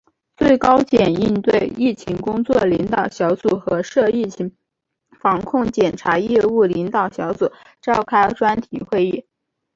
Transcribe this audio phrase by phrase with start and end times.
[0.35, 4.51] 最高检应对疫情工作领导小组和涉疫情
[5.19, 7.51] 防控检察业务领导小组
[7.83, 9.25] 召开专题会议